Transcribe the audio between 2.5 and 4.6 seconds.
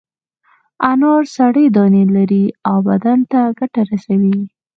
او بدن ته ګټه رسوي.